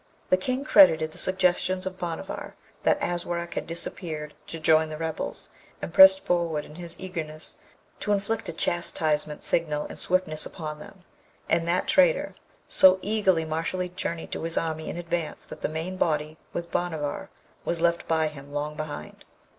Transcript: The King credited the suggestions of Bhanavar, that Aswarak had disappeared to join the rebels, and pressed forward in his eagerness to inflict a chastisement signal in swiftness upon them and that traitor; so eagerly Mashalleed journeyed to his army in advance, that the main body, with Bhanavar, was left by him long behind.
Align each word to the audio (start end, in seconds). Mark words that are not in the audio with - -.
The 0.31 0.35
King 0.37 0.63
credited 0.65 1.11
the 1.11 1.19
suggestions 1.19 1.85
of 1.85 1.99
Bhanavar, 1.99 2.55
that 2.81 2.97
Aswarak 3.03 3.53
had 3.53 3.67
disappeared 3.67 4.33
to 4.47 4.57
join 4.59 4.89
the 4.89 4.97
rebels, 4.97 5.51
and 5.79 5.93
pressed 5.93 6.25
forward 6.25 6.65
in 6.65 6.73
his 6.73 6.95
eagerness 6.97 7.57
to 7.99 8.11
inflict 8.11 8.49
a 8.49 8.53
chastisement 8.53 9.43
signal 9.43 9.85
in 9.85 9.97
swiftness 9.97 10.43
upon 10.43 10.79
them 10.79 11.03
and 11.47 11.67
that 11.67 11.87
traitor; 11.87 12.33
so 12.67 12.97
eagerly 13.03 13.45
Mashalleed 13.45 13.95
journeyed 13.95 14.31
to 14.31 14.41
his 14.41 14.57
army 14.57 14.89
in 14.89 14.97
advance, 14.97 15.45
that 15.45 15.61
the 15.61 15.69
main 15.69 15.97
body, 15.97 16.37
with 16.51 16.71
Bhanavar, 16.71 17.29
was 17.63 17.79
left 17.79 18.07
by 18.07 18.27
him 18.27 18.51
long 18.51 18.75
behind. 18.75 19.23